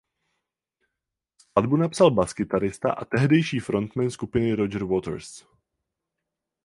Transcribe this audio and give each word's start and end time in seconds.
Skladbu 1.37 1.75
napsal 1.77 2.11
baskytarista 2.11 2.91
a 2.91 3.05
tehdejší 3.05 3.59
frontman 3.59 4.09
skupiny 4.09 4.53
Roger 4.53 4.83
Waters. 4.83 5.45